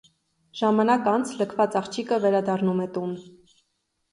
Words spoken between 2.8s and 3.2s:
է տուն։